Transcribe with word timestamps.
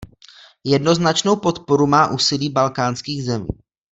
Jednoznačnou 0.63 1.35
podporu 1.35 1.87
má 1.87 2.07
úsilí 2.11 2.49
Balkánských 2.49 3.23
zemí. 3.23 3.47